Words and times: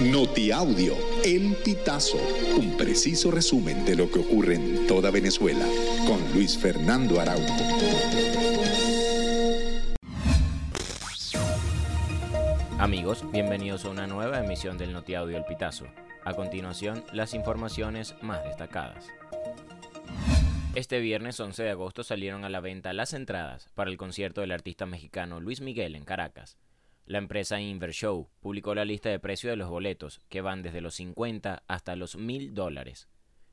Notiaudio, 0.00 0.96
El 1.24 1.54
Pitazo, 1.64 2.18
un 2.56 2.76
preciso 2.76 3.30
resumen 3.30 3.84
de 3.84 3.94
lo 3.94 4.10
que 4.10 4.18
ocurre 4.18 4.56
en 4.56 4.88
toda 4.88 5.12
Venezuela, 5.12 5.64
con 6.04 6.20
Luis 6.34 6.58
Fernando 6.58 7.20
Araújo. 7.20 7.54
Amigos, 12.76 13.24
bienvenidos 13.30 13.84
a 13.84 13.90
una 13.90 14.08
nueva 14.08 14.44
emisión 14.44 14.78
del 14.78 14.92
Notiaudio 14.92 15.36
El 15.36 15.44
Pitazo. 15.44 15.86
A 16.24 16.34
continuación, 16.34 17.04
las 17.12 17.32
informaciones 17.32 18.16
más 18.20 18.42
destacadas. 18.42 19.06
Este 20.74 20.98
viernes 20.98 21.38
11 21.38 21.62
de 21.62 21.70
agosto 21.70 22.02
salieron 22.02 22.44
a 22.44 22.48
la 22.48 22.58
venta 22.58 22.92
las 22.92 23.12
entradas 23.12 23.68
para 23.74 23.90
el 23.90 23.96
concierto 23.96 24.40
del 24.40 24.50
artista 24.50 24.86
mexicano 24.86 25.38
Luis 25.38 25.60
Miguel 25.60 25.94
en 25.94 26.04
Caracas. 26.04 26.58
La 27.06 27.18
empresa 27.18 27.60
Invershow 27.60 28.30
publicó 28.40 28.74
la 28.74 28.86
lista 28.86 29.10
de 29.10 29.18
precios 29.18 29.50
de 29.50 29.56
los 29.56 29.68
boletos, 29.68 30.20
que 30.30 30.40
van 30.40 30.62
desde 30.62 30.80
los 30.80 30.94
50 30.94 31.62
hasta 31.68 31.96
los 31.96 32.16
1000 32.16 32.54
dólares. 32.54 33.08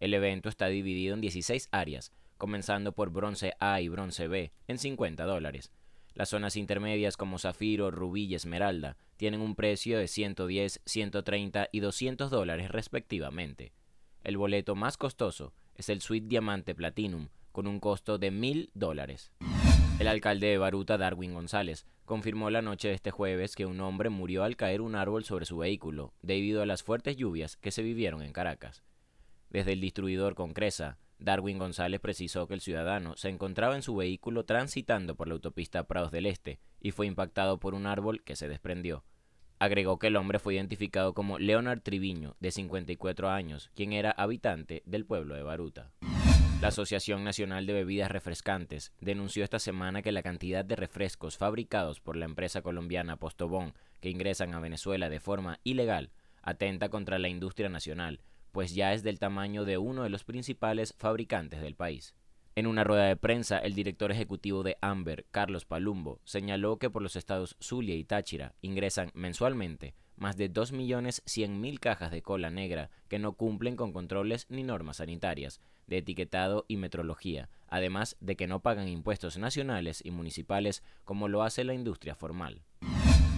El 0.00 0.14
evento 0.14 0.48
está 0.48 0.68
dividido 0.68 1.14
en 1.14 1.20
16 1.20 1.68
áreas, 1.70 2.12
comenzando 2.38 2.92
por 2.92 3.10
bronce 3.10 3.52
A 3.60 3.82
y 3.82 3.88
bronce 3.88 4.28
B 4.28 4.52
en 4.66 4.78
50 4.78 5.24
dólares. 5.24 5.72
Las 6.14 6.30
zonas 6.30 6.56
intermedias 6.56 7.18
como 7.18 7.38
zafiro, 7.38 7.90
rubí 7.90 8.24
y 8.24 8.34
esmeralda 8.34 8.96
tienen 9.16 9.42
un 9.42 9.56
precio 9.56 9.98
de 9.98 10.08
110, 10.08 10.80
130 10.84 11.68
y 11.70 11.80
200 11.80 12.30
dólares 12.30 12.70
respectivamente. 12.70 13.72
El 14.22 14.38
boleto 14.38 14.74
más 14.74 14.96
costoso 14.96 15.52
es 15.74 15.90
el 15.90 16.00
Suite 16.00 16.28
Diamante 16.28 16.74
Platinum, 16.74 17.28
con 17.52 17.66
un 17.66 17.78
costo 17.78 18.16
de 18.16 18.30
1000 18.30 18.70
dólares. 18.74 19.32
El 20.00 20.08
alcalde 20.08 20.48
de 20.48 20.58
Baruta, 20.58 20.98
Darwin 20.98 21.34
González, 21.34 21.86
confirmó 22.04 22.50
la 22.50 22.62
noche 22.62 22.88
de 22.88 22.94
este 22.94 23.12
jueves 23.12 23.54
que 23.54 23.64
un 23.64 23.80
hombre 23.80 24.10
murió 24.10 24.42
al 24.42 24.56
caer 24.56 24.80
un 24.80 24.96
árbol 24.96 25.24
sobre 25.24 25.46
su 25.46 25.58
vehículo 25.58 26.12
debido 26.20 26.62
a 26.62 26.66
las 26.66 26.82
fuertes 26.82 27.16
lluvias 27.16 27.56
que 27.56 27.70
se 27.70 27.82
vivieron 27.82 28.20
en 28.22 28.32
Caracas. 28.32 28.82
Desde 29.50 29.72
el 29.72 29.80
distribuidor 29.80 30.34
Concresa, 30.34 30.98
Darwin 31.20 31.58
González 31.58 32.00
precisó 32.00 32.48
que 32.48 32.54
el 32.54 32.60
ciudadano 32.60 33.16
se 33.16 33.28
encontraba 33.28 33.76
en 33.76 33.82
su 33.82 33.94
vehículo 33.94 34.44
transitando 34.44 35.14
por 35.14 35.28
la 35.28 35.34
autopista 35.34 35.84
Prados 35.84 36.10
del 36.10 36.26
Este 36.26 36.58
y 36.80 36.90
fue 36.90 37.06
impactado 37.06 37.60
por 37.60 37.72
un 37.72 37.86
árbol 37.86 38.22
que 38.24 38.34
se 38.34 38.48
desprendió. 38.48 39.04
Agregó 39.60 40.00
que 40.00 40.08
el 40.08 40.16
hombre 40.16 40.40
fue 40.40 40.54
identificado 40.54 41.14
como 41.14 41.38
Leonard 41.38 41.80
Triviño, 41.80 42.36
de 42.40 42.50
54 42.50 43.30
años, 43.30 43.70
quien 43.76 43.92
era 43.92 44.10
habitante 44.10 44.82
del 44.84 45.06
pueblo 45.06 45.36
de 45.36 45.44
Baruta. 45.44 45.92
La 46.64 46.68
Asociación 46.68 47.24
Nacional 47.24 47.66
de 47.66 47.74
Bebidas 47.74 48.10
Refrescantes 48.10 48.90
denunció 48.98 49.44
esta 49.44 49.58
semana 49.58 50.00
que 50.00 50.12
la 50.12 50.22
cantidad 50.22 50.64
de 50.64 50.76
refrescos 50.76 51.36
fabricados 51.36 52.00
por 52.00 52.16
la 52.16 52.24
empresa 52.24 52.62
colombiana 52.62 53.18
Postobón 53.18 53.74
que 54.00 54.08
ingresan 54.08 54.54
a 54.54 54.60
Venezuela 54.60 55.10
de 55.10 55.20
forma 55.20 55.60
ilegal 55.62 56.10
atenta 56.40 56.88
contra 56.88 57.18
la 57.18 57.28
industria 57.28 57.68
nacional, 57.68 58.22
pues 58.50 58.74
ya 58.74 58.94
es 58.94 59.02
del 59.02 59.18
tamaño 59.18 59.66
de 59.66 59.76
uno 59.76 60.04
de 60.04 60.08
los 60.08 60.24
principales 60.24 60.94
fabricantes 60.96 61.60
del 61.60 61.74
país. 61.74 62.14
En 62.54 62.66
una 62.66 62.82
rueda 62.82 63.04
de 63.08 63.16
prensa, 63.16 63.58
el 63.58 63.74
director 63.74 64.10
ejecutivo 64.10 64.62
de 64.62 64.78
Amber, 64.80 65.26
Carlos 65.30 65.66
Palumbo, 65.66 66.22
señaló 66.24 66.78
que 66.78 66.88
por 66.88 67.02
los 67.02 67.14
estados 67.14 67.58
Zulia 67.60 67.94
y 67.94 68.04
Táchira 68.04 68.54
ingresan 68.62 69.10
mensualmente 69.12 69.92
más 70.16 70.36
de 70.36 70.50
2.100.000 70.50 71.78
cajas 71.78 72.10
de 72.10 72.22
cola 72.22 72.50
negra 72.50 72.90
que 73.08 73.18
no 73.18 73.32
cumplen 73.32 73.76
con 73.76 73.92
controles 73.92 74.46
ni 74.48 74.62
normas 74.62 74.98
sanitarias, 74.98 75.60
de 75.86 75.98
etiquetado 75.98 76.64
y 76.68 76.76
metrología, 76.76 77.48
además 77.68 78.16
de 78.20 78.36
que 78.36 78.46
no 78.46 78.60
pagan 78.60 78.88
impuestos 78.88 79.38
nacionales 79.38 80.02
y 80.04 80.10
municipales 80.10 80.82
como 81.04 81.28
lo 81.28 81.42
hace 81.42 81.64
la 81.64 81.74
industria 81.74 82.14
formal. 82.14 82.62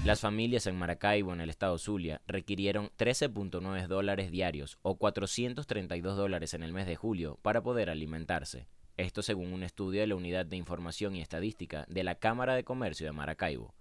Las 0.05 0.21
familias 0.21 0.69
en 0.69 0.79
Maracaibo, 0.79 1.33
en 1.33 1.41
el 1.41 1.51
estado 1.51 1.79
Zulia, 1.79 2.21
requirieron 2.29 2.91
13.9 2.97 3.89
dólares 3.89 4.31
diarios 4.31 4.79
o 4.83 4.97
432 4.97 6.17
dólares 6.17 6.55
en 6.55 6.63
el 6.63 6.73
mes 6.73 6.87
de 6.87 6.95
julio 6.95 7.41
para 7.43 7.63
poder 7.63 7.91
alimentarse. 7.91 8.69
Esto 8.97 9.21
según 9.21 9.53
un 9.53 9.63
estudio 9.63 10.01
de 10.01 10.07
la 10.07 10.15
Unidad 10.15 10.47
de 10.47 10.57
Información 10.57 11.17
y 11.17 11.21
Estadística 11.21 11.85
de 11.89 12.05
la 12.05 12.15
Cámara 12.15 12.55
de 12.55 12.65
Comercio 12.65 13.05
de 13.05 13.13
Maracaibo. 13.13 13.75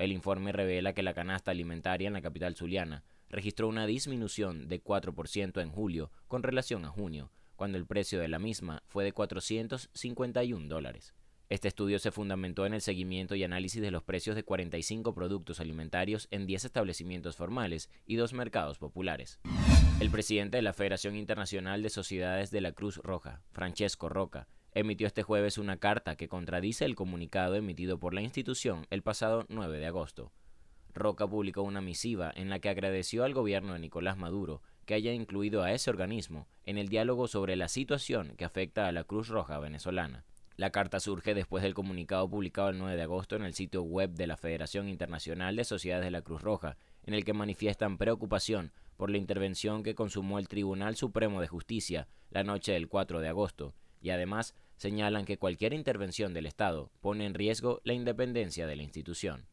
El 0.00 0.12
informe 0.12 0.50
revela 0.50 0.94
que 0.94 1.02
la 1.02 1.12
canasta 1.12 1.50
alimentaria 1.50 2.06
en 2.06 2.14
la 2.14 2.22
capital 2.22 2.56
zuliana 2.56 3.04
registró 3.28 3.68
una 3.68 3.84
disminución 3.84 4.66
de 4.66 4.82
4% 4.82 5.60
en 5.60 5.70
julio 5.70 6.10
con 6.26 6.42
relación 6.42 6.86
a 6.86 6.88
junio, 6.88 7.30
cuando 7.54 7.76
el 7.76 7.84
precio 7.84 8.18
de 8.18 8.28
la 8.28 8.38
misma 8.38 8.82
fue 8.86 9.04
de 9.04 9.12
451 9.12 10.68
dólares. 10.68 11.12
Este 11.50 11.68
estudio 11.68 11.98
se 11.98 12.12
fundamentó 12.12 12.64
en 12.64 12.72
el 12.72 12.80
seguimiento 12.80 13.34
y 13.34 13.44
análisis 13.44 13.82
de 13.82 13.90
los 13.90 14.02
precios 14.02 14.36
de 14.36 14.42
45 14.42 15.14
productos 15.14 15.60
alimentarios 15.60 16.28
en 16.30 16.46
10 16.46 16.64
establecimientos 16.64 17.36
formales 17.36 17.90
y 18.06 18.16
dos 18.16 18.32
mercados 18.32 18.78
populares. 18.78 19.38
El 20.00 20.10
presidente 20.10 20.56
de 20.56 20.62
la 20.62 20.72
Federación 20.72 21.14
Internacional 21.14 21.82
de 21.82 21.90
Sociedades 21.90 22.50
de 22.50 22.62
la 22.62 22.72
Cruz 22.72 22.96
Roja, 22.96 23.42
Francesco 23.52 24.08
Roca, 24.08 24.48
emitió 24.72 25.06
este 25.06 25.22
jueves 25.22 25.58
una 25.58 25.78
carta 25.78 26.16
que 26.16 26.28
contradice 26.28 26.84
el 26.84 26.94
comunicado 26.94 27.56
emitido 27.56 27.98
por 27.98 28.14
la 28.14 28.22
institución 28.22 28.86
el 28.90 29.02
pasado 29.02 29.46
9 29.48 29.78
de 29.78 29.86
agosto. 29.86 30.32
Roca 30.94 31.26
publicó 31.26 31.62
una 31.62 31.80
misiva 31.80 32.32
en 32.34 32.50
la 32.50 32.58
que 32.58 32.68
agradeció 32.68 33.24
al 33.24 33.34
gobierno 33.34 33.72
de 33.72 33.78
Nicolás 33.78 34.16
Maduro 34.16 34.62
que 34.86 34.94
haya 34.94 35.12
incluido 35.12 35.62
a 35.62 35.72
ese 35.72 35.90
organismo 35.90 36.48
en 36.64 36.78
el 36.78 36.88
diálogo 36.88 37.28
sobre 37.28 37.56
la 37.56 37.68
situación 37.68 38.34
que 38.36 38.44
afecta 38.44 38.86
a 38.86 38.92
la 38.92 39.04
Cruz 39.04 39.28
Roja 39.28 39.58
venezolana. 39.58 40.24
La 40.56 40.70
carta 40.70 41.00
surge 41.00 41.32
después 41.32 41.62
del 41.62 41.74
comunicado 41.74 42.28
publicado 42.28 42.68
el 42.68 42.78
9 42.78 42.96
de 42.96 43.02
agosto 43.02 43.36
en 43.36 43.44
el 43.44 43.54
sitio 43.54 43.82
web 43.82 44.10
de 44.10 44.26
la 44.26 44.36
Federación 44.36 44.88
Internacional 44.88 45.56
de 45.56 45.64
Sociedades 45.64 46.04
de 46.04 46.10
la 46.10 46.22
Cruz 46.22 46.42
Roja, 46.42 46.76
en 47.04 47.14
el 47.14 47.24
que 47.24 47.32
manifiestan 47.32 47.96
preocupación 47.96 48.72
por 48.96 49.10
la 49.10 49.16
intervención 49.16 49.82
que 49.82 49.94
consumó 49.94 50.38
el 50.38 50.48
Tribunal 50.48 50.96
Supremo 50.96 51.40
de 51.40 51.48
Justicia 51.48 52.08
la 52.30 52.44
noche 52.44 52.72
del 52.72 52.88
4 52.88 53.20
de 53.20 53.28
agosto, 53.28 53.74
y 54.00 54.10
además 54.10 54.54
señalan 54.76 55.24
que 55.24 55.38
cualquier 55.38 55.74
intervención 55.74 56.32
del 56.32 56.46
Estado 56.46 56.90
pone 57.00 57.26
en 57.26 57.34
riesgo 57.34 57.80
la 57.84 57.92
independencia 57.92 58.66
de 58.66 58.76
la 58.76 58.82
institución. 58.82 59.46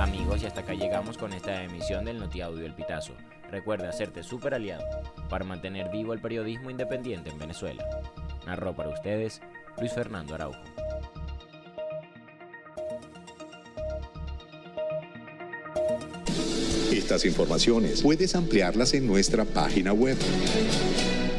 Amigos, 0.00 0.42
y 0.42 0.46
hasta 0.46 0.62
acá 0.62 0.74
llegamos 0.74 1.18
con 1.18 1.32
esta 1.32 1.62
emisión 1.62 2.04
del 2.04 2.18
Notiaudio 2.18 2.66
El 2.66 2.74
Pitazo. 2.74 3.14
Recuerda 3.50 3.90
hacerte 3.90 4.22
super 4.22 4.54
aliado 4.54 4.84
para 5.28 5.44
mantener 5.44 5.90
vivo 5.90 6.14
el 6.14 6.20
periodismo 6.20 6.70
independiente 6.70 7.30
en 7.30 7.38
Venezuela. 7.38 7.84
Narró 8.46 8.74
para 8.74 8.88
ustedes 8.88 9.42
Luis 9.78 9.92
Fernando 9.92 10.34
Araujo. 10.34 10.58
Estas 16.90 17.24
informaciones 17.24 18.02
puedes 18.02 18.34
ampliarlas 18.34 18.94
en 18.94 19.06
nuestra 19.06 19.44
página 19.44 19.92
web 19.92 20.16